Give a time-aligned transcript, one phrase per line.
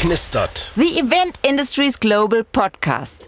[0.00, 0.72] knistert.
[0.76, 3.26] The Event Industries Global Podcast.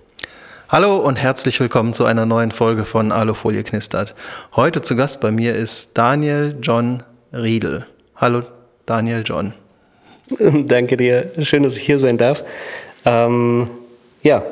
[0.70, 4.14] Hallo und herzlich willkommen zu einer neuen Folge von Alufolie knistert.
[4.56, 7.84] Heute zu Gast bei mir ist Daniel John Riedel.
[8.16, 8.44] Hallo
[8.86, 9.52] Daniel John.
[10.66, 11.30] Danke dir.
[11.42, 12.42] Schön, dass ich hier sein darf.
[13.04, 13.68] Ähm,
[14.22, 14.42] ja,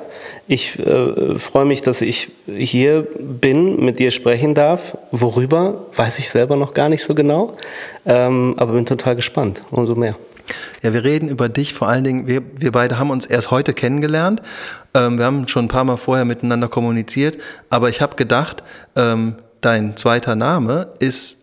[0.47, 4.99] ich äh, freue mich, dass ich hier bin, mit dir sprechen darf.
[5.11, 7.57] Worüber, weiß ich selber noch gar nicht so genau,
[8.05, 10.15] ähm, aber bin total gespannt, umso mehr.
[10.83, 12.27] Ja, wir reden über dich vor allen Dingen.
[12.27, 14.43] Wir, wir beide haben uns erst heute kennengelernt.
[14.95, 18.63] Ähm, wir haben schon ein paar Mal vorher miteinander kommuniziert, aber ich habe gedacht,
[18.97, 21.39] ähm, dein zweiter Name ist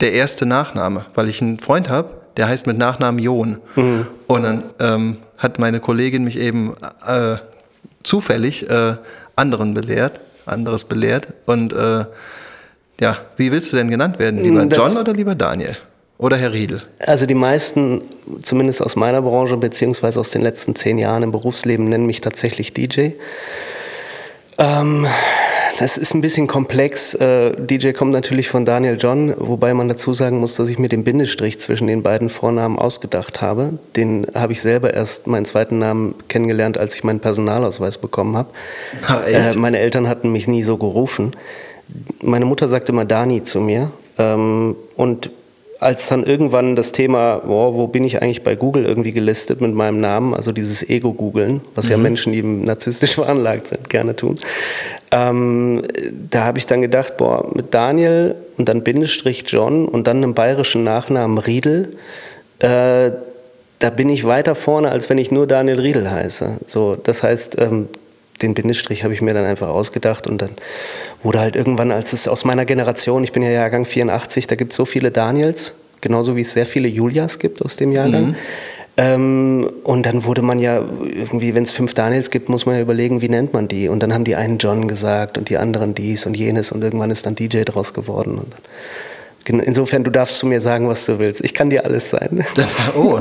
[0.00, 3.58] der erste Nachname, weil ich einen Freund habe, der heißt mit Nachnamen John.
[3.76, 4.06] Mhm.
[4.26, 6.74] Und dann ähm, hat meine Kollegin mich eben
[7.06, 7.36] äh,
[8.02, 8.96] zufällig äh,
[9.36, 11.28] anderen belehrt, anderes belehrt.
[11.46, 12.04] Und äh,
[13.00, 14.42] ja, wie willst du denn genannt werden?
[14.42, 15.76] Lieber das, John oder lieber Daniel?
[16.22, 16.84] Oder Herr Riedel?
[17.00, 18.02] Also die meisten,
[18.42, 22.72] zumindest aus meiner Branche, beziehungsweise aus den letzten zehn Jahren im Berufsleben, nennen mich tatsächlich
[22.72, 23.10] DJ.
[24.56, 25.08] Ähm,
[25.80, 27.14] das ist ein bisschen komplex.
[27.14, 30.88] Äh, DJ kommt natürlich von Daniel John, wobei man dazu sagen muss, dass ich mir
[30.88, 33.80] den Bindestrich zwischen den beiden Vornamen ausgedacht habe.
[33.96, 38.50] Den habe ich selber erst meinen zweiten Namen kennengelernt, als ich meinen Personalausweis bekommen habe.
[39.08, 41.32] Ah, äh, meine Eltern hatten mich nie so gerufen.
[42.20, 43.90] Meine Mutter sagte immer Dani zu mir.
[44.18, 45.30] Ähm, und
[45.82, 49.74] als dann irgendwann das Thema, oh, wo bin ich eigentlich bei Google irgendwie gelistet mit
[49.74, 51.90] meinem Namen, also dieses Ego-Googeln, was mhm.
[51.90, 54.38] ja Menschen, die eben narzisstisch veranlagt sind, gerne tun,
[55.10, 55.82] ähm,
[56.30, 60.34] da habe ich dann gedacht, boah, mit Daniel und dann Bindestrich John und dann einem
[60.34, 61.90] bayerischen Nachnamen Riedel,
[62.60, 63.10] äh,
[63.78, 66.58] da bin ich weiter vorne, als wenn ich nur Daniel Riedel heiße.
[66.66, 67.88] So, das heißt, ähm,
[68.40, 70.50] den Bindestrich habe ich mir dann einfach ausgedacht und dann
[71.22, 74.72] wurde halt irgendwann, als es aus meiner Generation, ich bin ja Jahrgang 84, da gibt
[74.72, 78.28] es so viele Daniels, genauso wie es sehr viele Julias gibt aus dem Jahrgang.
[78.28, 78.36] Mhm.
[78.96, 82.82] Ähm, und dann wurde man ja irgendwie, wenn es fünf Daniels gibt, muss man ja
[82.82, 83.88] überlegen, wie nennt man die.
[83.88, 87.10] Und dann haben die einen John gesagt und die anderen dies und jenes und irgendwann
[87.10, 88.38] ist dann DJ draus geworden.
[88.38, 91.42] Und insofern, du darfst zu mir sagen, was du willst.
[91.42, 92.44] Ich kann dir alles sein.
[92.54, 93.18] Das, oh,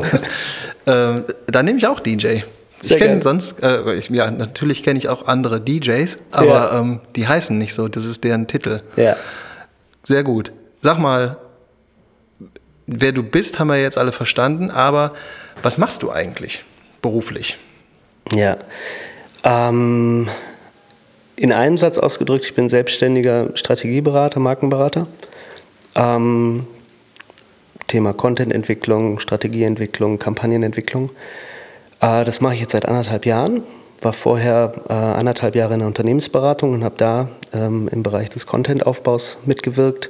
[0.91, 1.15] äh,
[1.47, 2.41] dann nehme ich auch DJ.
[2.81, 6.79] Sehr ich kenne sonst, äh, ich, ja, natürlich kenne ich auch andere DJs, aber ja.
[6.79, 7.87] ähm, die heißen nicht so.
[7.87, 8.81] Das ist deren Titel.
[8.95, 9.15] Ja.
[10.03, 10.51] Sehr gut.
[10.81, 11.37] Sag mal,
[12.87, 15.13] wer du bist, haben wir jetzt alle verstanden, aber
[15.61, 16.63] was machst du eigentlich
[17.03, 17.57] beruflich?
[18.33, 18.57] Ja.
[19.43, 20.27] Ähm,
[21.35, 25.07] in einem Satz ausgedrückt, ich bin selbstständiger Strategieberater, Markenberater.
[25.95, 26.65] Ähm,
[27.87, 31.09] Thema Contententwicklung, Strategieentwicklung, Kampagnenentwicklung.
[32.01, 33.63] Äh, das mache ich jetzt seit anderthalb Jahren.
[34.01, 38.47] War vorher äh, anderthalb Jahre in der Unternehmensberatung und habe da ähm, im Bereich des
[38.47, 40.09] Contentaufbaus mitgewirkt.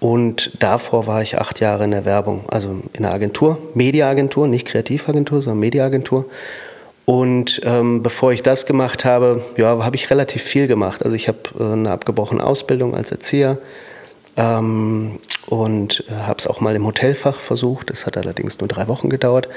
[0.00, 4.68] Und davor war ich acht Jahre in der Werbung, also in der Agentur, Mediaagentur, nicht
[4.68, 6.26] Kreativagentur, sondern Mediaagentur.
[7.04, 11.02] Und ähm, bevor ich das gemacht habe, ja, habe ich relativ viel gemacht.
[11.02, 13.58] Also ich habe äh, eine abgebrochene Ausbildung als Erzieher
[14.36, 17.90] ähm, und äh, habe es auch mal im Hotelfach versucht.
[17.90, 19.48] Das hat allerdings nur drei Wochen gedauert.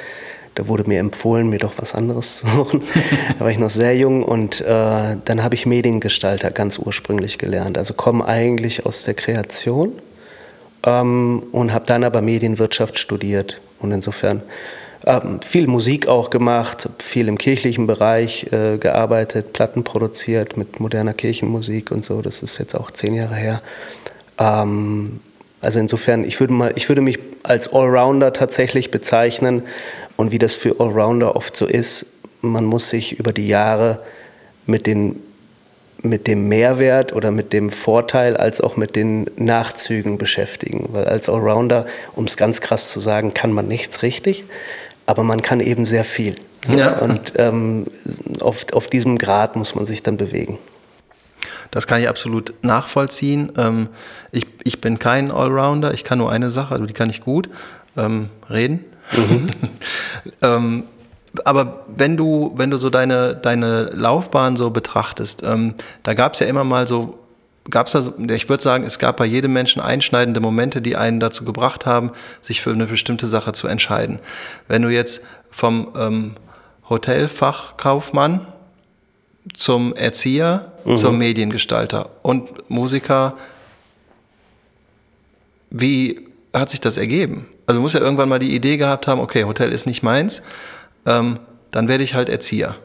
[0.55, 2.83] Da wurde mir empfohlen, mir doch was anderes zu suchen.
[3.39, 7.77] da war ich noch sehr jung und äh, dann habe ich Mediengestalter ganz ursprünglich gelernt.
[7.77, 9.93] Also komme eigentlich aus der Kreation
[10.85, 13.61] ähm, und habe dann aber Medienwirtschaft studiert.
[13.79, 14.41] Und insofern
[15.05, 21.13] ähm, viel Musik auch gemacht, viel im kirchlichen Bereich äh, gearbeitet, Platten produziert mit moderner
[21.13, 22.21] Kirchenmusik und so.
[22.21, 23.61] Das ist jetzt auch zehn Jahre her.
[24.37, 25.19] Ähm,
[25.59, 29.63] also insofern, ich würde, mal, ich würde mich als Allrounder tatsächlich bezeichnen
[30.21, 32.05] und wie das für Allrounder oft so ist,
[32.41, 33.99] man muss sich über die Jahre
[34.67, 35.19] mit, den,
[36.03, 40.89] mit dem Mehrwert oder mit dem Vorteil als auch mit den Nachzügen beschäftigen.
[40.91, 44.45] Weil als Allrounder, um es ganz krass zu sagen, kann man nichts richtig,
[45.07, 46.35] aber man kann eben sehr viel.
[46.63, 46.99] So, ja.
[46.99, 47.87] Und ähm,
[48.39, 50.59] auf, auf diesem Grad muss man sich dann bewegen.
[51.71, 53.53] Das kann ich absolut nachvollziehen.
[53.57, 53.87] Ähm,
[54.31, 57.49] ich, ich bin kein Allrounder, ich kann nur eine Sache, also die kann ich gut,
[57.97, 58.85] ähm, reden.
[59.11, 59.47] Mhm.
[60.41, 60.83] ähm,
[61.45, 66.39] aber wenn du, wenn du so deine, deine Laufbahn so betrachtest, ähm, da gab es
[66.39, 67.19] ja immer mal so,
[67.69, 70.95] gab es da, so, ich würde sagen, es gab bei jedem Menschen einschneidende Momente, die
[70.97, 72.11] einen dazu gebracht haben,
[72.41, 74.19] sich für eine bestimmte Sache zu entscheiden.
[74.67, 75.21] Wenn du jetzt
[75.51, 76.35] vom ähm,
[76.89, 78.47] Hotelfachkaufmann
[79.53, 80.95] zum Erzieher, mhm.
[80.97, 83.37] zum Mediengestalter und Musiker,
[85.69, 87.45] wie hat sich das ergeben?
[87.71, 90.41] Also du musst ja irgendwann mal die Idee gehabt haben, okay, Hotel ist nicht meins,
[91.05, 91.39] ähm,
[91.71, 92.75] dann werde ich halt Erzieher.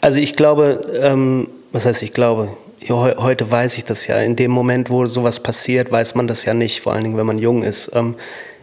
[0.00, 2.56] Also ich glaube, ähm, was heißt ich glaube,
[2.88, 4.18] heute weiß ich das ja.
[4.18, 7.26] In dem Moment, wo sowas passiert, weiß man das ja nicht, vor allen Dingen, wenn
[7.26, 7.90] man jung ist.
[7.96, 8.14] Ähm,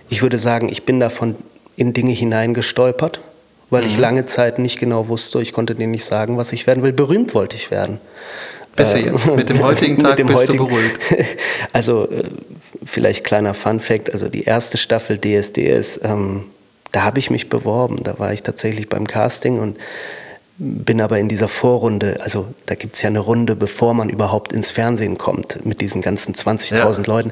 [0.08, 1.36] ich würde sagen, ich bin davon
[1.76, 3.20] in Dinge hineingestolpert
[3.70, 6.84] weil ich lange Zeit nicht genau wusste, ich konnte denen nicht sagen, was ich werden
[6.84, 6.94] will.
[6.94, 8.00] Berühmt wollte ich werden.
[8.80, 9.26] Bist du jetzt?
[9.36, 11.00] Mit dem heutigen Tag dem bist heutigen- du beruhigt.
[11.74, 12.24] Also äh,
[12.84, 16.46] vielleicht kleiner Fun Fact, also die erste Staffel DSDS, ähm,
[16.92, 19.78] da habe ich mich beworben, da war ich tatsächlich beim Casting und
[20.58, 24.52] bin aber in dieser Vorrunde, also da gibt es ja eine Runde, bevor man überhaupt
[24.52, 27.32] ins Fernsehen kommt mit diesen ganzen 20.000 Leuten,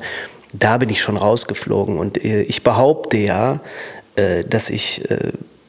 [0.53, 3.59] da bin ich schon rausgeflogen und äh, ich behaupte ja,
[4.15, 5.03] äh, dass ich...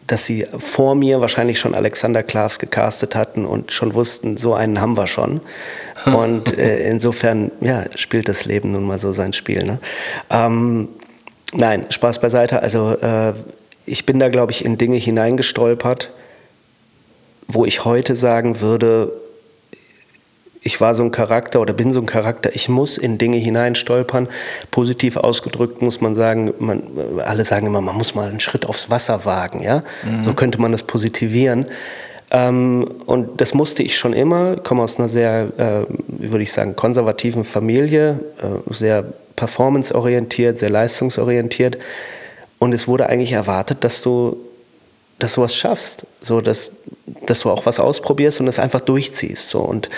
[0.09, 4.81] Dass sie vor mir wahrscheinlich schon Alexander Klavs gecastet hatten und schon wussten, so einen
[4.81, 5.41] haben wir schon.
[6.07, 9.65] Und äh, insofern ja, spielt das Leben nun mal so sein Spiel.
[9.65, 9.79] Ne?
[10.31, 10.89] Ähm,
[11.53, 12.63] nein, Spaß beiseite.
[12.63, 13.35] Also äh,
[13.85, 16.11] ich bin da, glaube ich, in Dinge hineingestolpert,
[17.49, 19.13] wo ich heute sagen würde,
[20.69, 24.29] ich war so ein Charakter oder bin so ein Charakter, ich muss in Dinge hineinstolpern.
[24.71, 26.83] Positiv ausgedrückt muss man sagen, man,
[27.25, 29.63] alle sagen immer, man muss mal einen Schritt aufs Wasser wagen.
[29.63, 29.83] Ja?
[30.23, 31.65] So könnte man das positivieren.
[32.31, 36.77] Ähm, und das musste ich schon immer, komme aus einer sehr, äh, würde ich sagen,
[36.77, 39.05] konservativen Familie, äh, sehr
[39.37, 41.79] performanceorientiert, sehr leistungsorientiert.
[42.59, 44.37] Und es wurde eigentlich erwartet, dass du,
[45.19, 46.73] dass du was schaffst, so dass,
[47.25, 49.49] dass du auch was ausprobierst und das einfach durchziehst.
[49.49, 49.61] So.
[49.61, 49.89] Und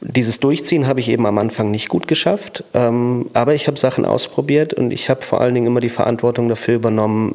[0.00, 4.04] dieses Durchziehen habe ich eben am Anfang nicht gut geschafft, ähm, aber ich habe Sachen
[4.04, 7.34] ausprobiert und ich habe vor allen Dingen immer die Verantwortung dafür übernommen,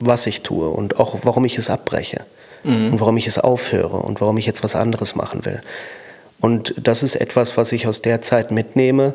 [0.00, 2.24] was ich tue und auch warum ich es abbreche
[2.64, 5.60] und warum ich es aufhöre und warum ich jetzt was anderes machen will.
[6.40, 9.14] Und das ist etwas, was ich aus der Zeit mitnehme.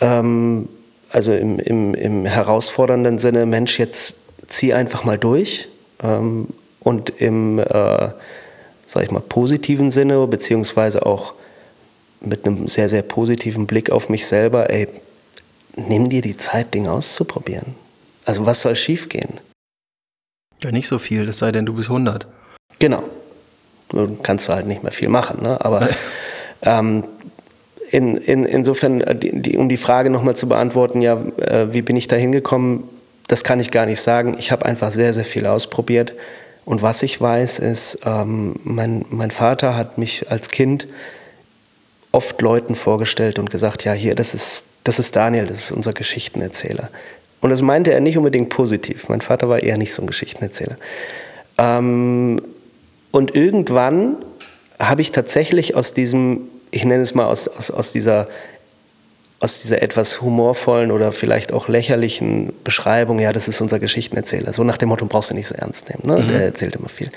[0.00, 0.68] Ähm,
[1.10, 4.14] also im, im, im herausfordernden Sinne, Mensch, jetzt
[4.48, 5.68] zieh einfach mal durch.
[6.02, 6.48] Ähm,
[6.80, 7.64] und im, äh,
[8.86, 11.34] sag ich mal, positiven Sinne, beziehungsweise auch
[12.24, 14.86] mit einem sehr, sehr positiven Blick auf mich selber, ey,
[15.76, 17.74] nimm dir die Zeit, Dinge auszuprobieren.
[18.24, 19.40] Also was soll schiefgehen?
[20.62, 22.26] Ja, nicht so viel, es sei denn, du bist 100.
[22.78, 23.02] Genau.
[23.92, 25.62] Nun kannst du halt nicht mehr viel machen, ne?
[25.64, 25.88] aber
[26.62, 27.04] ähm,
[27.90, 31.82] in, in, insofern, äh, die, die, um die Frage nochmal zu beantworten, ja, äh, wie
[31.82, 32.84] bin ich da hingekommen,
[33.28, 34.36] das kann ich gar nicht sagen.
[34.38, 36.14] Ich habe einfach sehr, sehr viel ausprobiert.
[36.64, 40.86] Und was ich weiß, ist, ähm, mein, mein Vater hat mich als Kind
[42.12, 45.92] oft Leuten vorgestellt und gesagt, ja, hier, das ist, das ist Daniel, das ist unser
[45.92, 46.90] Geschichtenerzähler.
[47.40, 49.08] Und das meinte er nicht unbedingt positiv.
[49.08, 50.76] Mein Vater war eher nicht so ein Geschichtenerzähler.
[51.58, 52.40] Ähm,
[53.10, 54.16] und irgendwann
[54.78, 58.28] habe ich tatsächlich aus diesem, ich nenne es mal aus, aus, aus, dieser,
[59.40, 64.52] aus dieser etwas humorvollen oder vielleicht auch lächerlichen Beschreibung, ja, das ist unser Geschichtenerzähler.
[64.52, 66.02] So nach dem Motto, brauchst du nicht so ernst nehmen.
[66.04, 66.24] Ne?
[66.26, 67.10] Der erzählt immer viel.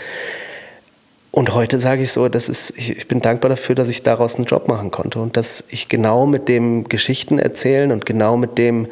[1.36, 4.36] Und heute sage ich so, das ist, ich, ich bin dankbar dafür, dass ich daraus
[4.36, 8.58] einen Job machen konnte und dass ich genau mit dem Geschichten erzählen und genau mit
[8.58, 8.88] dem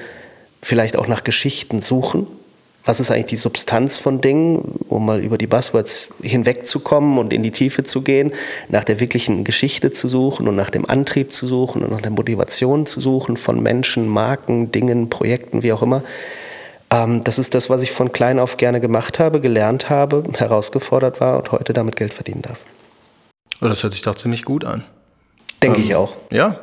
[0.62, 2.28] vielleicht auch nach Geschichten suchen.
[2.84, 7.44] Was ist eigentlich die Substanz von Dingen, um mal über die Buzzwords hinwegzukommen und in
[7.44, 8.34] die Tiefe zu gehen,
[8.68, 12.12] nach der wirklichen Geschichte zu suchen und nach dem Antrieb zu suchen und nach der
[12.12, 16.04] Motivation zu suchen von Menschen, Marken, Dingen, Projekten, wie auch immer.
[16.94, 21.20] Ähm, das ist das, was ich von klein auf gerne gemacht habe, gelernt habe, herausgefordert
[21.20, 22.60] war und heute damit Geld verdienen darf.
[23.62, 24.84] Oh, das hört sich doch ziemlich gut an.
[25.62, 26.16] Denke Ähm, ich auch.
[26.30, 26.60] Ja,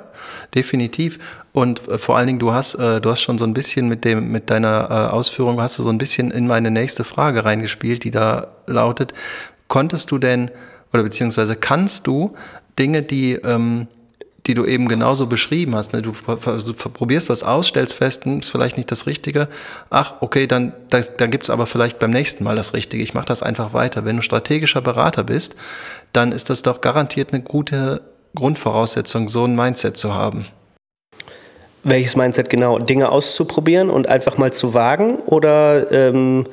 [0.54, 1.18] definitiv.
[1.52, 4.04] Und äh, vor allen Dingen, du hast, äh, du hast schon so ein bisschen mit
[4.04, 8.04] dem, mit deiner äh, Ausführung, hast du so ein bisschen in meine nächste Frage reingespielt,
[8.04, 9.14] die da lautet:
[9.66, 10.50] Konntest du denn
[10.92, 12.34] oder beziehungsweise kannst du
[12.78, 13.88] Dinge, die ähm,
[14.50, 15.92] die du eben genauso beschrieben hast.
[15.92, 16.02] Ne?
[16.02, 19.46] Du probierst was aus, stellst fest, hm, ist vielleicht nicht das Richtige.
[19.90, 23.00] Ach, okay, dann, dann, dann gibt es aber vielleicht beim nächsten Mal das Richtige.
[23.00, 24.04] Ich mache das einfach weiter.
[24.04, 25.54] Wenn du strategischer Berater bist,
[26.12, 28.00] dann ist das doch garantiert eine gute
[28.34, 30.46] Grundvoraussetzung, so ein Mindset zu haben.
[31.84, 32.78] Welches Mindset genau?
[32.78, 36.46] Dinge auszuprobieren und einfach mal zu wagen oder ähm,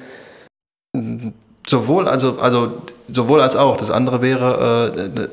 [1.68, 2.74] Sowohl, also, also
[3.12, 3.76] sowohl als auch.
[3.76, 5.28] Das andere wäre äh,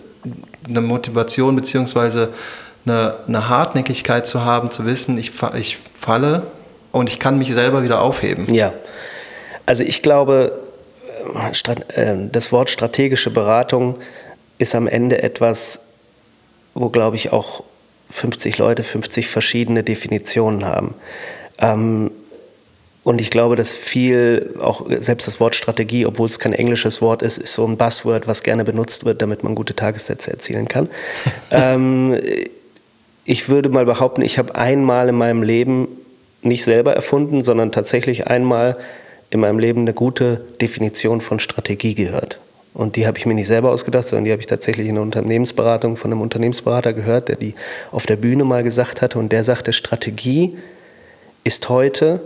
[0.68, 2.30] eine Motivation beziehungsweise
[2.86, 6.46] eine, eine Hartnäckigkeit zu haben, zu wissen, ich, ich falle
[6.92, 8.52] und ich kann mich selber wieder aufheben.
[8.52, 8.72] Ja,
[9.66, 10.58] also ich glaube,
[11.34, 13.96] äh, Strat- äh, das Wort strategische Beratung
[14.58, 15.80] ist am Ende etwas,
[16.74, 17.64] wo, glaube ich, auch
[18.10, 20.94] 50 Leute 50 verschiedene Definitionen haben.
[21.58, 22.10] Ähm,
[23.04, 27.20] und ich glaube, dass viel, auch selbst das Wort Strategie, obwohl es kein englisches Wort
[27.20, 30.88] ist, ist so ein Buzzword, was gerne benutzt wird, damit man gute Tagessätze erzielen kann.
[31.50, 32.18] ähm,
[33.26, 35.88] ich würde mal behaupten, ich habe einmal in meinem Leben
[36.40, 38.78] nicht selber erfunden, sondern tatsächlich einmal
[39.28, 42.38] in meinem Leben eine gute Definition von Strategie gehört.
[42.72, 45.02] Und die habe ich mir nicht selber ausgedacht, sondern die habe ich tatsächlich in einer
[45.02, 47.54] Unternehmensberatung von einem Unternehmensberater gehört, der die
[47.92, 49.18] auf der Bühne mal gesagt hatte.
[49.18, 50.56] Und der sagte, Strategie
[51.44, 52.20] ist heute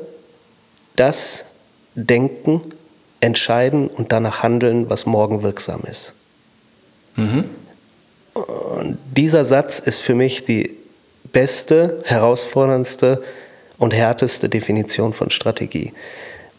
[0.99, 1.47] das
[1.95, 2.63] Denken
[3.21, 6.15] entscheiden und danach handeln, was morgen wirksam ist.
[7.17, 7.45] Mhm.
[8.35, 10.77] Und dieser Satz ist für mich die
[11.33, 13.23] beste, herausforderndste
[13.79, 15.93] und härteste Definition von Strategie.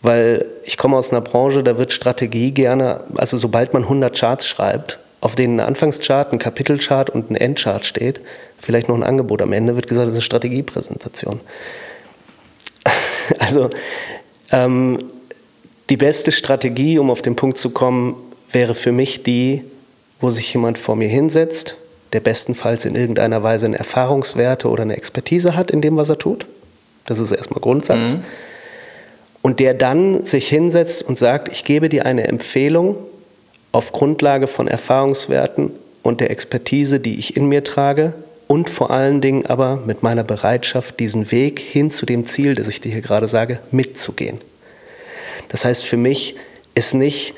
[0.02, 4.48] Weil ich komme aus einer Branche, da wird Strategie gerne, also sobald man 100 Charts
[4.48, 8.22] schreibt, auf denen ein Anfangschart, ein Kapitelchart und ein Endchart steht,
[8.58, 11.40] vielleicht noch ein Angebot am Ende, wird gesagt, das ist eine Strategiepräsentation.
[13.38, 13.70] Also
[14.52, 15.00] ähm,
[15.90, 18.16] die beste Strategie, um auf den Punkt zu kommen,
[18.52, 19.64] wäre für mich die,
[20.20, 21.76] wo sich jemand vor mir hinsetzt,
[22.14, 26.18] der bestenfalls in irgendeiner Weise eine Erfahrungswerte oder eine Expertise hat in dem, was er
[26.18, 26.46] tut.
[27.06, 28.14] Das ist erstmal Grundsatz.
[28.14, 28.24] Mhm.
[29.42, 32.98] Und der dann sich hinsetzt und sagt, ich gebe dir eine Empfehlung
[33.72, 35.72] auf Grundlage von Erfahrungswerten
[36.04, 38.14] und der Expertise, die ich in mir trage
[38.52, 42.68] und vor allen Dingen aber mit meiner Bereitschaft, diesen Weg hin zu dem Ziel, das
[42.68, 44.42] ich dir hier gerade sage, mitzugehen.
[45.50, 46.36] Das heißt, für mich
[46.74, 47.36] ist nicht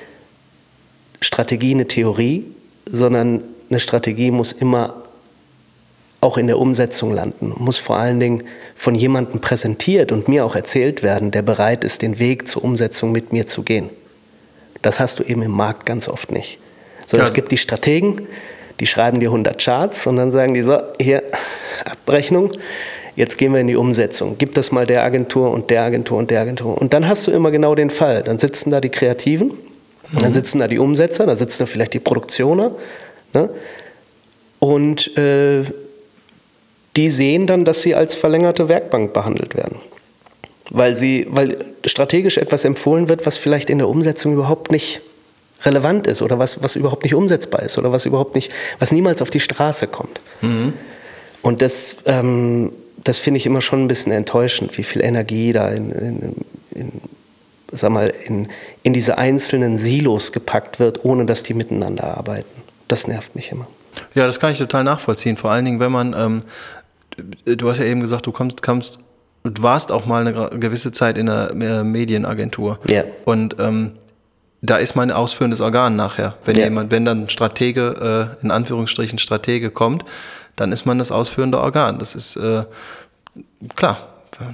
[1.20, 2.46] Strategie eine Theorie,
[2.90, 5.04] sondern eine Strategie muss immer
[6.22, 10.56] auch in der Umsetzung landen, muss vor allen Dingen von jemandem präsentiert und mir auch
[10.56, 13.90] erzählt werden, der bereit ist, den Weg zur Umsetzung mit mir zu gehen.
[14.82, 16.58] Das hast du eben im Markt ganz oft nicht.
[17.06, 17.24] So, ja.
[17.24, 18.30] Es gibt die Strategen,
[18.82, 21.22] die schreiben dir 100 Charts und dann sagen die so, hier,
[21.86, 22.52] Abrechnung,
[23.16, 24.38] jetzt gehen wir in die Umsetzung.
[24.40, 26.82] Gib das mal der Agentur und der Agentur und der Agentur.
[26.82, 28.24] Und dann hast du immer genau den Fall.
[28.24, 30.20] Dann sitzen da die Kreativen, mhm.
[30.20, 32.72] dann sitzen da die Umsetzer, dann sitzen da vielleicht die Produktioner.
[33.34, 33.52] Ne?
[34.58, 35.62] Und äh,
[36.96, 39.78] die sehen dann, dass sie als verlängerte Werkbank behandelt werden.
[40.72, 45.02] Weil, sie, weil strategisch etwas empfohlen wird, was vielleicht in der Umsetzung überhaupt nicht
[45.64, 49.22] relevant ist oder was, was überhaupt nicht umsetzbar ist oder was überhaupt nicht, was niemals
[49.22, 50.22] auf die Straße kommt.
[50.42, 50.74] Mhm.
[51.42, 52.72] Und das, ähm,
[53.04, 56.36] das finde ich immer schon ein bisschen enttäuschend, wie viel Energie da in, in,
[56.72, 56.92] in,
[57.72, 58.48] sag mal, in,
[58.84, 62.62] in diese einzelnen Silos gepackt wird, ohne dass die miteinander arbeiten.
[62.88, 63.68] Das nervt mich immer.
[64.14, 65.38] Ja, das kann ich total nachvollziehen.
[65.38, 66.42] Vor allen Dingen, wenn man ähm,
[67.46, 69.00] du hast ja eben gesagt, du kommst, kommst
[69.44, 72.80] und warst auch mal eine gewisse Zeit in einer äh, Medienagentur.
[72.90, 73.04] Ja.
[73.26, 73.94] Und ähm,
[74.62, 76.36] da ist mein ausführendes Organ nachher.
[76.46, 76.66] Wenn ja.
[76.66, 80.06] jemand, wenn dann Stratege, äh, in Anführungsstrichen Stratege kommt,
[80.56, 82.00] dann ist man das ausführende Organ.
[82.00, 82.64] Das ist äh,
[83.76, 84.08] klar.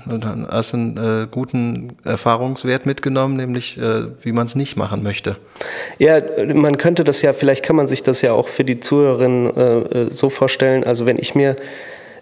[0.06, 5.02] Dann hast du einen äh, guten Erfahrungswert mitgenommen, nämlich äh, wie man es nicht machen
[5.02, 5.38] möchte.
[5.98, 6.20] Ja,
[6.54, 9.78] man könnte das ja, vielleicht kann man sich das ja auch für die Zuhörerinnen äh,
[9.78, 10.84] äh so vorstellen.
[10.84, 11.56] Also wenn ich mir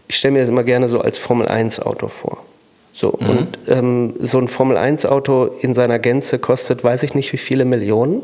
[0.08, 2.44] ich stelle mir das immer gerne so als Formel-1-Auto vor.
[2.96, 3.30] So, mhm.
[3.30, 8.22] und ähm, so ein Formel-1-Auto in seiner Gänze kostet, weiß ich nicht, wie viele Millionen.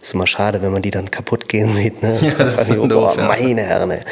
[0.00, 2.00] Ist immer schade, wenn man die dann kaputt gehen sieht.
[2.00, 2.20] Ne?
[2.22, 3.26] Ja, das ist oh, doof, ja.
[3.26, 4.04] meine Herne.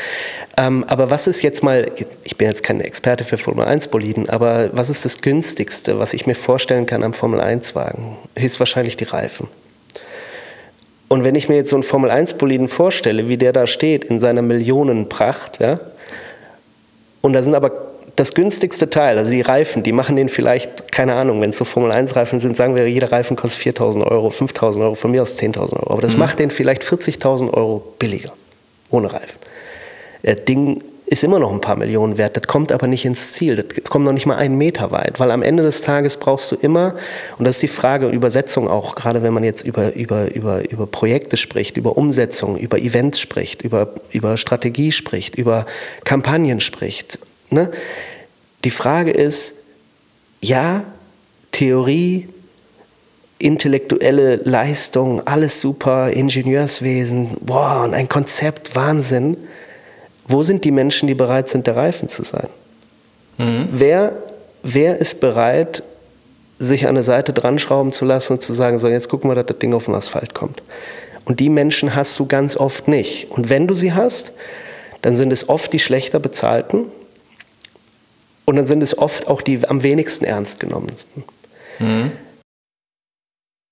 [0.57, 1.89] Ähm, aber was ist jetzt mal,
[2.25, 6.35] ich bin jetzt kein Experte für Formel-1-Boliden, aber was ist das günstigste, was ich mir
[6.35, 8.17] vorstellen kann am Formel-1-Wagen?
[8.37, 9.47] Höchstwahrscheinlich die Reifen.
[11.07, 14.43] Und wenn ich mir jetzt so einen Formel-1-Boliden vorstelle, wie der da steht in seiner
[14.43, 15.79] Millionenpracht, ja,
[17.21, 21.15] und da sind aber das günstigste Teil, also die Reifen, die machen den vielleicht, keine
[21.15, 24.95] Ahnung, wenn es so Formel-1-Reifen sind, sagen wir, jeder Reifen kostet 4.000 Euro, 5.000 Euro,
[24.97, 25.93] von mir aus 10.000 Euro.
[25.93, 26.21] Aber das mhm.
[26.21, 28.33] macht den vielleicht 40.000 Euro billiger,
[28.91, 29.39] ohne Reifen.
[30.25, 32.37] Das Ding ist immer noch ein paar Millionen wert.
[32.37, 33.57] Das kommt aber nicht ins Ziel.
[33.57, 36.57] Das kommt noch nicht mal einen Meter weit, weil am Ende des Tages brauchst du
[36.57, 36.97] immer,
[37.39, 40.87] und das ist die Frage Übersetzung auch, gerade wenn man jetzt über, über, über, über
[40.89, 45.67] Projekte spricht, über Umsetzung, über Events spricht, über, über Strategie spricht, über
[46.05, 47.21] Kampagnen spricht.
[47.51, 47.71] Ne?
[48.65, 49.55] Die Frage ist,
[50.41, 50.85] ja,
[51.53, 52.29] Theorie,
[53.39, 59.37] intellektuelle Leistung, alles super, Ingenieurswesen, boah, und ein Konzept, Wahnsinn.
[60.27, 62.49] Wo sind die Menschen, die bereit sind, der Reifen zu sein?
[63.39, 63.69] Mhm.
[63.71, 64.13] Wer,
[64.63, 65.83] wer ist bereit,
[66.59, 69.37] sich an der Seite dran schrauben zu lassen und zu sagen, so jetzt gucken wir,
[69.37, 70.63] dass das Ding auf den Asphalt kommt.
[71.25, 73.31] Und die Menschen hast du ganz oft nicht.
[73.31, 74.33] Und wenn du sie hast,
[75.03, 76.87] dann sind es oft die schlechter bezahlten
[78.49, 81.23] und dann sind es oft auch die am wenigsten ernst genommensten.
[81.79, 82.13] Mhm.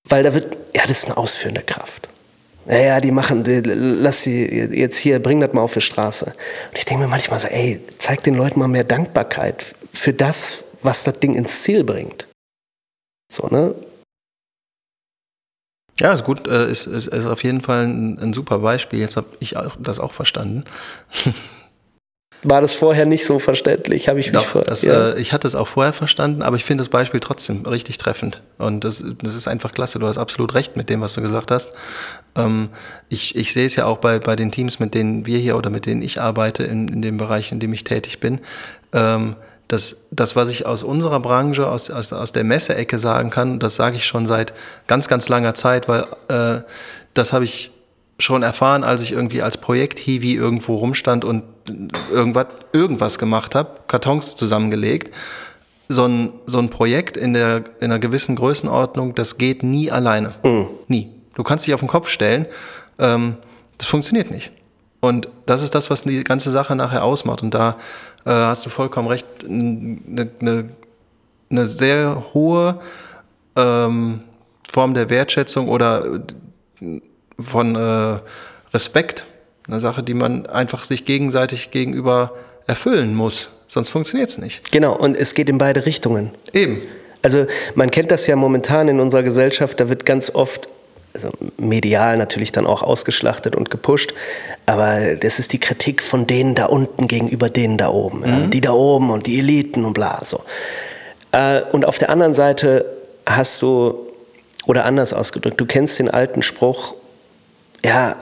[0.08, 2.08] Weil da wird, ja, das ist eine ausführende Kraft
[2.66, 6.26] naja, die machen, die, lass sie jetzt hier, bring das mal auf die Straße.
[6.26, 10.64] Und ich denke mir manchmal so, ey, zeig den Leuten mal mehr Dankbarkeit für das,
[10.82, 12.26] was das Ding ins Ziel bringt.
[13.32, 13.74] So, ne?
[16.00, 18.98] Ja, ist gut, äh, ist, ist, ist auf jeden Fall ein, ein super Beispiel.
[18.98, 20.64] Jetzt habe ich das auch verstanden.
[22.48, 25.10] war das vorher nicht so verständlich, habe ich mich Doch, vor, das, ja.
[25.10, 28.40] äh, Ich hatte es auch vorher verstanden, aber ich finde das Beispiel trotzdem richtig treffend.
[28.58, 29.98] Und das, das ist einfach klasse.
[29.98, 31.72] Du hast absolut recht mit dem, was du gesagt hast.
[32.34, 32.68] Ähm,
[33.08, 35.70] ich, ich sehe es ja auch bei, bei den Teams, mit denen wir hier oder
[35.70, 38.40] mit denen ich arbeite, in, in dem Bereich, in dem ich tätig bin.
[38.92, 39.36] Ähm,
[39.68, 43.76] das, das, was ich aus unserer Branche, aus, aus, aus der Messeecke sagen kann, das
[43.76, 44.54] sage ich schon seit
[44.86, 46.62] ganz, ganz langer Zeit, weil äh,
[47.14, 47.72] das habe ich
[48.18, 51.42] schon erfahren, als ich irgendwie als Projekt-Hiwi irgendwo rumstand und
[52.10, 55.14] irgendwas, irgendwas gemacht habe, Kartons zusammengelegt.
[55.88, 60.34] So ein, so ein Projekt in, der, in einer gewissen Größenordnung, das geht nie alleine.
[60.42, 60.66] Mhm.
[60.88, 61.10] Nie.
[61.34, 62.46] Du kannst dich auf den Kopf stellen,
[62.98, 63.36] ähm,
[63.78, 64.50] das funktioniert nicht.
[65.00, 67.42] Und das ist das, was die ganze Sache nachher ausmacht.
[67.42, 67.76] Und da
[68.24, 70.70] äh, hast du vollkommen recht, eine, eine,
[71.50, 72.80] eine sehr hohe
[73.54, 74.22] ähm,
[74.70, 76.20] Form der Wertschätzung oder
[77.38, 78.18] von äh,
[78.74, 79.24] Respekt,
[79.66, 82.32] eine Sache, die man einfach sich gegenseitig gegenüber
[82.66, 83.50] erfüllen muss.
[83.68, 84.70] Sonst funktioniert es nicht.
[84.70, 86.30] Genau, und es geht in beide Richtungen.
[86.52, 86.82] Eben.
[87.22, 90.68] Also man kennt das ja momentan in unserer Gesellschaft, da wird ganz oft
[91.14, 94.12] also medial natürlich dann auch ausgeschlachtet und gepusht,
[94.66, 98.20] aber das ist die Kritik von denen da unten gegenüber denen da oben.
[98.20, 98.26] Mhm.
[98.26, 98.46] Ja?
[98.48, 100.42] Die da oben und die Eliten und bla so.
[101.32, 102.84] Äh, und auf der anderen Seite
[103.24, 103.94] hast du,
[104.66, 106.94] oder anders ausgedrückt, du kennst den alten Spruch,
[107.82, 108.16] ja,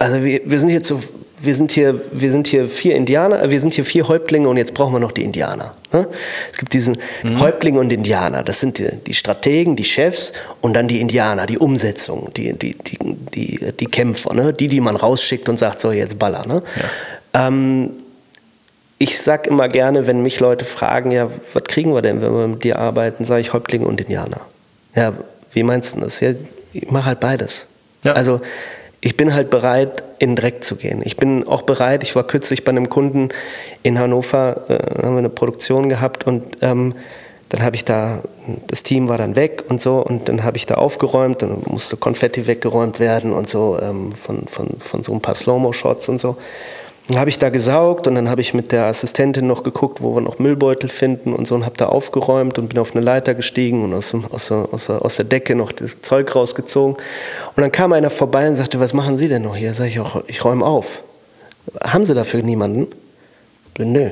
[0.00, 0.98] also wir, wir sind hier zu,
[1.42, 4.56] wir sind hier, wir sind hier vier Indianer, äh, wir sind hier vier Häuptlinge und
[4.56, 5.74] jetzt brauchen wir noch die Indianer.
[5.92, 6.06] Ne?
[6.50, 7.38] Es gibt diesen mhm.
[7.38, 8.42] Häuptlinge und Indianer.
[8.42, 12.76] Das sind die, die, Strategen, die Chefs und dann die Indianer, die Umsetzung, die, die,
[12.78, 12.98] die,
[13.34, 14.54] die, die Kämpfer, ne?
[14.54, 16.46] die, die man rausschickt und sagt, so jetzt baller.
[16.46, 16.62] Ne?
[17.34, 17.48] Ja.
[17.48, 17.90] Ähm,
[18.96, 22.48] ich sag immer gerne, wenn mich Leute fragen, ja, was kriegen wir denn, wenn wir
[22.48, 24.40] mit dir arbeiten, sage ich Häuptlinge und Indianer.
[24.94, 25.12] Ja,
[25.52, 26.20] wie meinst du das?
[26.20, 26.32] Ja,
[26.72, 27.66] ich mache halt beides.
[28.02, 28.12] Ja.
[28.12, 28.40] Also
[29.00, 31.00] ich bin halt bereit, in den Dreck zu gehen.
[31.04, 33.30] Ich bin auch bereit, ich war kürzlich bei einem Kunden
[33.82, 36.94] in Hannover, äh, haben wir eine Produktion gehabt und ähm,
[37.48, 38.22] dann habe ich da,
[38.68, 41.96] das Team war dann weg und so und dann habe ich da aufgeräumt, dann musste
[41.96, 46.36] Konfetti weggeräumt werden und so ähm, von, von, von so ein paar Slow-Mo-Shots und so.
[47.10, 50.14] Dann habe ich da gesaugt und dann habe ich mit der Assistentin noch geguckt, wo
[50.14, 53.34] wir noch Müllbeutel finden und so und habe da aufgeräumt und bin auf eine Leiter
[53.34, 56.94] gestiegen und aus, aus, aus, aus der Decke noch das Zeug rausgezogen.
[56.94, 59.74] Und dann kam einer vorbei und sagte, was machen Sie denn noch hier?
[59.74, 61.02] Sag ich auch, ich räume auf.
[61.82, 62.86] Haben Sie dafür niemanden?
[63.76, 64.10] Nö.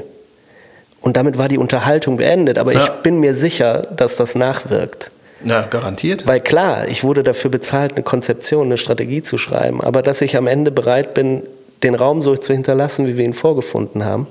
[1.00, 2.82] Und damit war die Unterhaltung beendet, aber ja.
[2.82, 5.12] ich bin mir sicher, dass das nachwirkt.
[5.44, 6.26] Ja, garantiert.
[6.26, 10.36] Weil klar, ich wurde dafür bezahlt, eine Konzeption, eine Strategie zu schreiben, aber dass ich
[10.36, 11.44] am Ende bereit bin,
[11.82, 14.26] den Raum so zu hinterlassen, wie wir ihn vorgefunden haben.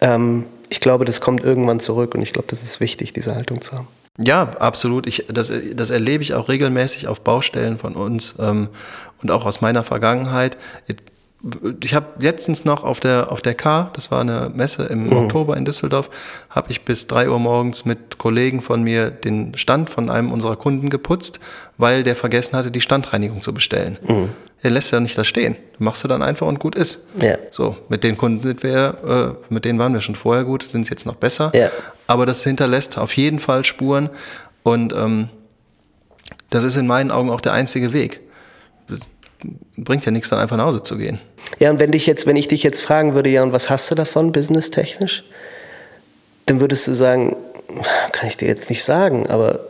[0.00, 3.60] Ähm, ich glaube, das kommt irgendwann zurück und ich glaube, das ist wichtig, diese Haltung
[3.60, 3.88] zu haben.
[4.18, 5.06] Ja, absolut.
[5.06, 8.68] Ich, das, das erlebe ich auch regelmäßig auf Baustellen von uns ähm,
[9.22, 10.56] und auch aus meiner Vergangenheit
[11.80, 15.12] ich habe letztens noch auf der, auf der K, das war eine Messe im mhm.
[15.12, 16.08] Oktober in Düsseldorf,
[16.48, 20.56] habe ich bis drei Uhr morgens mit Kollegen von mir den Stand von einem unserer
[20.56, 21.40] Kunden geputzt,
[21.76, 23.98] weil der vergessen hatte, die Standreinigung zu bestellen.
[24.06, 24.30] Mhm.
[24.64, 25.56] Er lässt ja nicht da stehen.
[25.78, 26.98] Machst du dann einfach und gut ist.
[27.20, 27.36] Ja.
[27.52, 30.82] So, mit den Kunden sind wir, äh, mit denen waren wir schon vorher gut, sind
[30.82, 31.52] es jetzt noch besser.
[31.54, 31.70] Ja.
[32.06, 34.10] Aber das hinterlässt auf jeden Fall Spuren
[34.62, 35.28] und ähm,
[36.50, 38.20] das ist in meinen Augen auch der einzige Weg
[39.76, 41.20] bringt ja nichts, dann einfach nach Hause zu gehen.
[41.58, 43.90] Ja, und wenn, dich jetzt, wenn ich dich jetzt fragen würde, ja, und was hast
[43.90, 45.24] du davon, businesstechnisch?
[46.46, 47.36] Dann würdest du sagen,
[48.12, 49.60] kann ich dir jetzt nicht sagen, aber,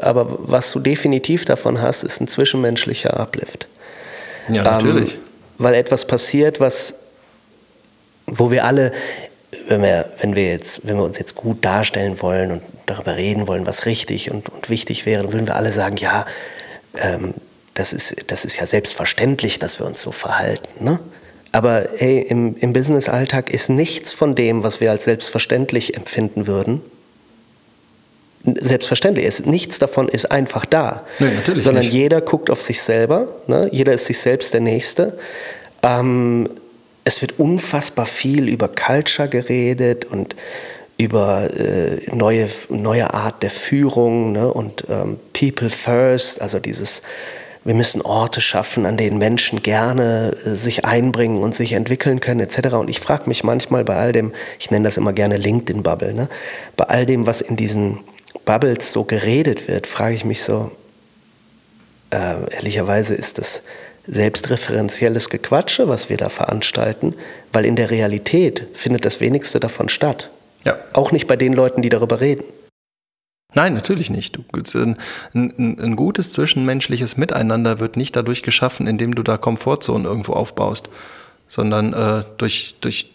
[0.00, 3.66] aber was du definitiv davon hast, ist ein zwischenmenschlicher Uplift.
[4.48, 5.14] Ja, natürlich.
[5.14, 5.20] Ähm,
[5.58, 6.94] weil etwas passiert, was,
[8.26, 8.92] wo wir alle,
[9.68, 13.46] wenn wir, wenn wir, jetzt, wenn wir uns jetzt gut darstellen wollen und darüber reden
[13.46, 16.24] wollen, was richtig und, und wichtig wäre, dann würden wir alle sagen, ja,
[16.96, 17.34] ähm,
[17.74, 20.82] das ist, das ist ja selbstverständlich, dass wir uns so verhalten.
[20.82, 20.98] Ne?
[21.52, 26.80] Aber hey, im, im Business-Alltag ist nichts von dem, was wir als selbstverständlich empfinden würden,
[28.44, 29.46] selbstverständlich ist.
[29.46, 31.04] Nichts davon ist einfach da.
[31.18, 31.92] Nee, sondern nicht.
[31.92, 33.28] jeder guckt auf sich selber.
[33.46, 33.68] Ne?
[33.72, 35.18] Jeder ist sich selbst der Nächste.
[35.82, 36.48] Ähm,
[37.04, 40.36] es wird unfassbar viel über Culture geredet und
[40.96, 44.52] über äh, neue, neue Art der Führung ne?
[44.52, 47.02] und ähm, People First, also dieses
[47.62, 52.40] wir müssen Orte schaffen, an denen Menschen gerne äh, sich einbringen und sich entwickeln können,
[52.40, 52.74] etc.
[52.74, 56.28] Und ich frage mich manchmal bei all dem, ich nenne das immer gerne LinkedIn-Bubble, ne?
[56.76, 57.98] bei all dem, was in diesen
[58.50, 60.72] Bubbles so geredet wird, frage ich mich so,
[62.10, 63.62] äh, ehrlicherweise ist das
[64.08, 67.14] selbstreferenzielles Gequatsche, was wir da veranstalten,
[67.52, 70.30] weil in der Realität findet das wenigste davon statt.
[70.64, 70.76] Ja.
[70.94, 72.42] Auch nicht bei den Leuten, die darüber reden.
[73.54, 74.36] Nein, natürlich nicht.
[74.52, 74.96] Ein,
[75.32, 80.88] ein, ein, gutes zwischenmenschliches Miteinander wird nicht dadurch geschaffen, indem du da Komfortzonen irgendwo aufbaust,
[81.46, 83.12] sondern äh, durch, durch,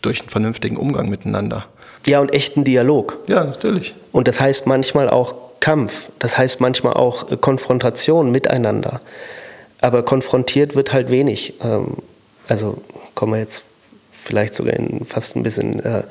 [0.00, 1.66] durch einen vernünftigen Umgang miteinander.
[2.06, 3.18] Ja, und echten Dialog.
[3.26, 3.94] Ja, natürlich.
[4.10, 9.00] Und das heißt manchmal auch Kampf, das heißt manchmal auch äh, Konfrontation miteinander.
[9.80, 11.54] Aber konfrontiert wird halt wenig.
[11.62, 11.98] Ähm,
[12.48, 12.82] also
[13.14, 13.62] kommen wir jetzt
[14.10, 16.02] vielleicht sogar in fast ein bisschen äh,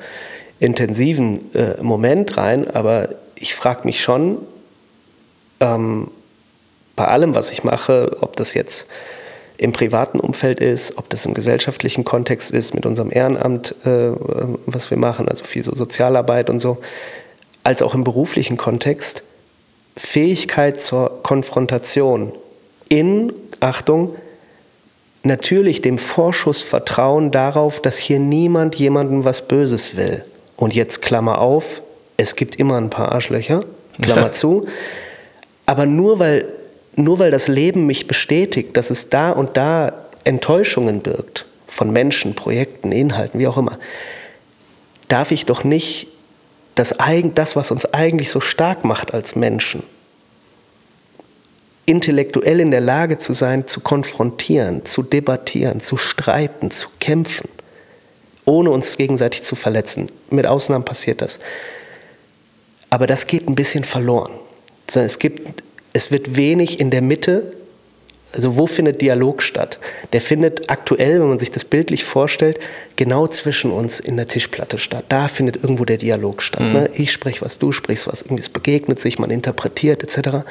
[0.58, 4.38] intensiven äh, Moment rein, aber ich frage mich schon
[5.60, 6.10] ähm,
[6.96, 8.86] bei allem, was ich mache, ob das jetzt
[9.62, 14.10] im privaten Umfeld ist, ob das im gesellschaftlichen Kontext ist, mit unserem Ehrenamt, äh,
[14.66, 16.78] was wir machen, also viel so Sozialarbeit und so,
[17.62, 19.22] als auch im beruflichen Kontext,
[19.96, 22.32] Fähigkeit zur Konfrontation
[22.88, 24.14] in, Achtung,
[25.22, 30.24] natürlich dem Vorschuss Vertrauen darauf, dass hier niemand jemandem was Böses will.
[30.56, 31.82] Und jetzt Klammer auf,
[32.16, 33.64] es gibt immer ein paar Arschlöcher,
[34.00, 34.32] Klammer ja.
[34.32, 34.66] zu.
[35.66, 36.48] Aber nur weil
[36.96, 39.92] nur weil das Leben mich bestätigt, dass es da und da
[40.24, 43.78] Enttäuschungen birgt von Menschen, Projekten, Inhalten, wie auch immer,
[45.08, 46.08] darf ich doch nicht
[46.74, 46.94] das,
[47.34, 49.82] das, was uns eigentlich so stark macht als Menschen,
[51.86, 57.48] intellektuell in der Lage zu sein, zu konfrontieren, zu debattieren, zu streiten, zu kämpfen,
[58.44, 60.10] ohne uns gegenseitig zu verletzen.
[60.30, 61.38] Mit Ausnahmen passiert das.
[62.90, 64.32] Aber das geht ein bisschen verloren.
[64.94, 67.52] Es gibt es wird wenig in der Mitte,
[68.32, 69.78] also wo findet Dialog statt?
[70.12, 72.58] Der findet aktuell, wenn man sich das bildlich vorstellt,
[72.96, 75.04] genau zwischen uns in der Tischplatte statt.
[75.10, 76.62] Da findet irgendwo der Dialog statt.
[76.62, 76.72] Mhm.
[76.72, 76.90] Ne?
[76.94, 80.46] Ich spreche was, du sprichst was, irgendwie es begegnet sich, man interpretiert etc.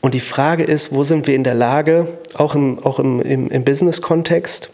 [0.00, 3.48] Und die Frage ist, wo sind wir in der Lage, auch im, auch im, im,
[3.48, 4.70] im Business-Kontext,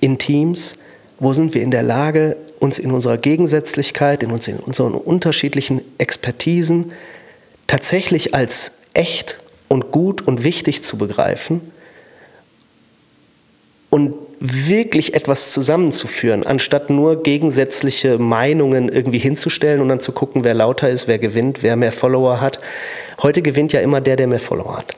[0.00, 0.76] in Teams,
[1.18, 5.82] wo sind wir in der Lage, uns in unserer Gegensätzlichkeit, in, uns, in unseren unterschiedlichen
[5.98, 6.92] Expertisen,
[7.66, 11.60] tatsächlich als echt und gut und wichtig zu begreifen
[13.90, 20.54] und wirklich etwas zusammenzuführen, anstatt nur gegensätzliche Meinungen irgendwie hinzustellen und dann zu gucken, wer
[20.54, 22.58] lauter ist, wer gewinnt, wer mehr Follower hat.
[23.22, 24.96] Heute gewinnt ja immer der, der mehr Follower hat.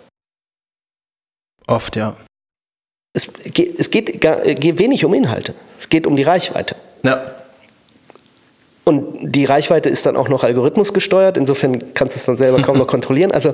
[1.66, 2.16] Oft, ja.
[3.12, 5.54] Es geht, es geht, geht wenig um Inhalte.
[5.78, 6.76] Es geht um die Reichweite.
[7.02, 7.37] Ja.
[8.88, 12.78] Und die Reichweite ist dann auch noch algorithmusgesteuert, insofern kannst du es dann selber kaum
[12.78, 13.32] noch kontrollieren.
[13.32, 13.52] Also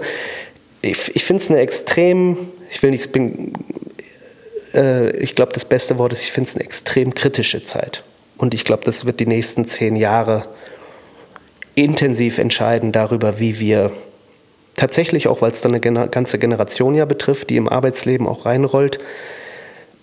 [0.81, 2.37] ich, ich finde es eine extrem,
[2.71, 3.53] ich will nicht, bin,
[4.73, 8.05] äh, ich glaube, das beste Wort ist, ich finde es eine extrem kritische Zeit.
[8.37, 10.45] Und ich glaube, das wird die nächsten zehn Jahre
[11.75, 13.91] intensiv entscheiden darüber, wie wir
[14.77, 19.01] tatsächlich, auch weil es dann eine ganze Generation ja betrifft, die im Arbeitsleben auch reinrollt,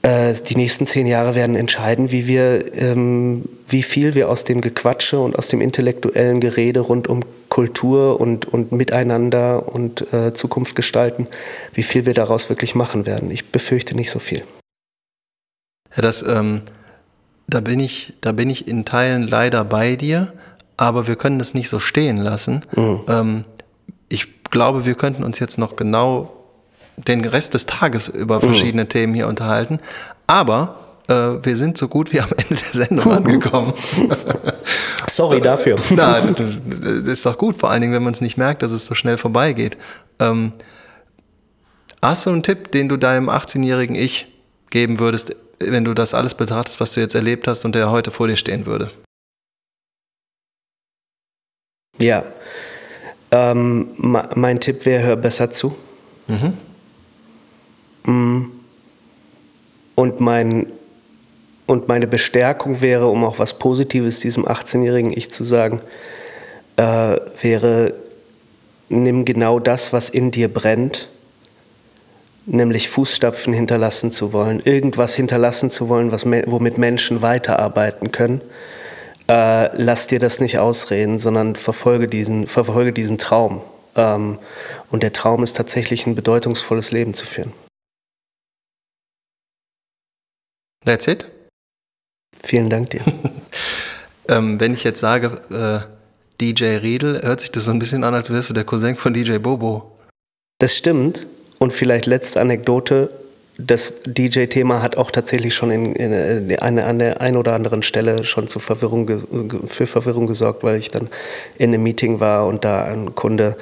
[0.04, 5.20] die nächsten zehn Jahre werden entscheiden, wie wir, ähm, wie viel wir aus dem Gequatsche
[5.20, 11.28] und aus dem intellektuellen Gerede rund um Kultur und, und Miteinander und äh, Zukunft gestalten,
[11.74, 13.30] wie viel wir daraus wirklich machen werden.
[13.30, 14.44] Ich befürchte nicht so viel.
[15.96, 16.62] Ja, das, ähm,
[17.48, 20.34] da bin ich, da bin ich in Teilen leider bei dir,
[20.78, 22.66] aber wir können das nicht so stehen lassen.
[22.76, 23.02] Mhm.
[23.08, 23.44] Ähm,
[24.10, 26.41] ich glaube, wir könnten uns jetzt noch genau
[26.98, 28.42] den Rest des Tages über mhm.
[28.42, 28.90] verschiedene mhm.
[28.90, 29.80] Themen hier unterhalten.
[30.28, 30.76] Aber
[31.08, 33.74] äh, wir sind so gut wie am Ende der Sendung angekommen.
[35.10, 35.76] Sorry dafür.
[35.92, 38.86] Na, das ist doch gut, vor allen Dingen, wenn man es nicht merkt, dass es
[38.86, 39.78] so schnell vorbeigeht.
[40.20, 40.54] Ähm,
[42.02, 44.28] hast du einen Tipp, den du deinem 18-jährigen Ich
[44.70, 48.12] geben würdest, wenn du das alles betrachtest, was du jetzt erlebt hast und der heute
[48.12, 48.92] vor dir stehen würde?
[52.00, 52.24] Ja,
[53.32, 55.76] ähm, mein Tipp wäre, hör besser zu.
[56.28, 56.58] Mhm.
[58.04, 58.52] Und,
[60.20, 60.68] mein,
[61.66, 65.82] und meine Bestärkung wäre, um auch was Positives diesem 18-jährigen Ich zu sagen,
[66.78, 67.94] äh, wäre,
[68.90, 71.10] nimm genau das, was in dir brennt,
[72.46, 78.42] nämlich Fußstapfen hinterlassen zu wollen, irgendwas hinterlassen zu wollen, was, womit Menschen weiterarbeiten können.
[79.30, 83.62] Äh, lass dir das nicht ausreden, sondern verfolge diesen, verfolge diesen Traum.
[83.96, 84.38] Ähm,
[84.90, 87.54] und der Traum ist tatsächlich ein bedeutungsvolles Leben zu führen.
[90.86, 91.26] That's it?
[92.44, 93.02] Vielen Dank dir.
[94.28, 95.88] ähm, wenn ich jetzt sage, äh,
[96.40, 99.14] DJ Riedel, hört sich das so ein bisschen an, als wärst du der Cousin von
[99.14, 99.92] DJ Bobo.
[100.60, 101.28] Das stimmt.
[101.60, 103.12] Und vielleicht letzte Anekdote.
[103.58, 106.12] Das DJ-Thema hat auch tatsächlich schon in, in,
[106.50, 110.78] in eine, an der einen oder anderen Stelle schon zu Verwirrung, für Verwirrung gesorgt, weil
[110.78, 111.10] ich dann
[111.60, 113.56] in einem Meeting war und da ein Kunde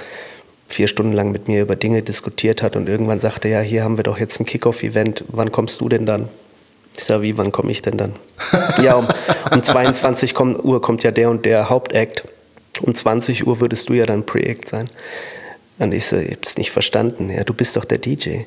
[0.70, 3.98] vier Stunden lang mit mir über Dinge diskutiert hat und irgendwann sagte, ja, hier haben
[3.98, 6.30] wir doch jetzt ein Kickoff-Event, wann kommst du denn dann?
[7.00, 8.12] Ich sage, wie, wann komme ich denn dann?
[8.84, 9.08] ja, um,
[9.52, 12.26] um 22 Uhr kommt ja der und der Hauptakt.
[12.82, 14.90] Um 20 Uhr würdest du ja dann Pre-Act sein.
[15.78, 17.30] Und ich so, ich hab's nicht verstanden.
[17.30, 18.42] Ja, du bist doch der DJ.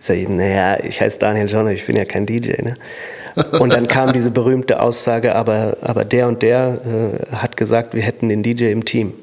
[0.00, 2.60] Ich sage, naja, ich heiße Daniel Jonner, ich bin ja kein DJ.
[2.60, 2.74] Ne?
[3.52, 6.78] Und dann kam diese berühmte Aussage, aber, aber der und der
[7.30, 9.14] äh, hat gesagt, wir hätten den DJ im Team.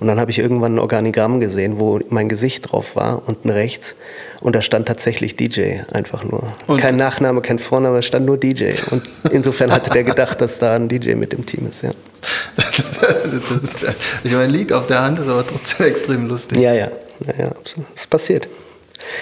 [0.00, 3.94] Und dann habe ich irgendwann ein Organigramm gesehen, wo mein Gesicht drauf war, unten rechts.
[4.40, 6.44] Und da stand tatsächlich DJ einfach nur.
[6.66, 8.72] Und- kein Nachname, kein Vorname, es stand nur DJ.
[8.90, 11.90] Und insofern hatte der gedacht, dass da ein DJ mit im Team ist, ja.
[12.56, 13.86] ist,
[14.24, 16.58] ich meine, liegt auf der Hand, ist aber trotzdem extrem lustig.
[16.58, 16.88] Ja, ja,
[17.26, 17.86] ja, ja absolut.
[17.94, 18.48] Es passiert.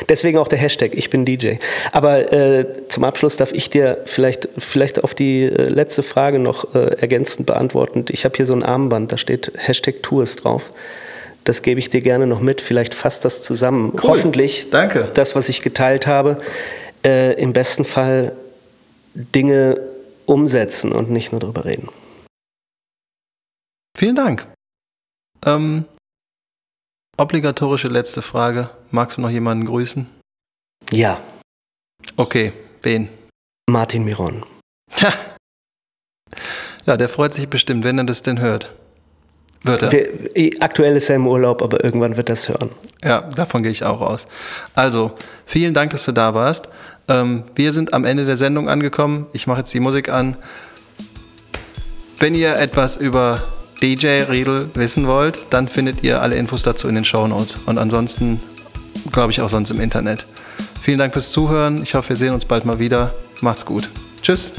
[0.09, 1.55] Deswegen auch der Hashtag, ich bin DJ.
[1.93, 6.75] Aber äh, zum Abschluss darf ich dir vielleicht, vielleicht auf die äh, letzte Frage noch
[6.75, 8.05] äh, ergänzend beantworten.
[8.11, 10.73] Ich habe hier so ein Armband, da steht Hashtag Tours drauf.
[11.45, 12.61] Das gebe ich dir gerne noch mit.
[12.61, 13.95] Vielleicht fasst das zusammen.
[14.03, 15.09] Hoffentlich Danke.
[15.15, 16.41] das, was ich geteilt habe.
[17.05, 18.33] Äh, Im besten Fall
[19.15, 19.81] Dinge
[20.27, 21.89] umsetzen und nicht nur drüber reden.
[23.97, 24.47] Vielen Dank.
[25.45, 25.87] Ähm,
[27.19, 28.71] obligatorische letzte Frage.
[28.91, 30.07] Magst du noch jemanden grüßen?
[30.91, 31.19] Ja,
[32.17, 32.53] Okay,
[32.83, 33.09] wen?
[33.71, 34.45] Martin Miron.
[36.85, 38.73] Ja, der freut sich bestimmt, wenn er das denn hört.
[39.63, 39.93] Wird er.
[39.93, 42.71] Wir, aktuell ist er im Urlaub, aber irgendwann wird das hören.
[43.05, 44.27] Ja, davon gehe ich auch aus.
[44.75, 45.13] Also,
[45.45, 46.71] vielen Dank, dass du da warst.
[47.07, 49.27] Ähm, wir sind am Ende der Sendung angekommen.
[49.35, 50.39] Ich mache jetzt die Musik an.
[52.19, 53.43] Wenn ihr etwas über
[53.81, 57.59] DJ Riedel wissen wollt, dann findet ihr alle Infos dazu in den Show Notes.
[57.67, 58.41] Und ansonsten,
[59.13, 60.27] glaube ich, auch sonst im Internet.
[60.83, 61.83] Vielen Dank fürs Zuhören.
[61.83, 63.15] Ich hoffe, wir sehen uns bald mal wieder.
[63.41, 63.89] Macht's gut.
[64.23, 64.53] Tschüss.